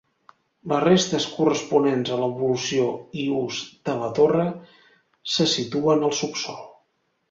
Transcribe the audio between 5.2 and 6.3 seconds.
se situen al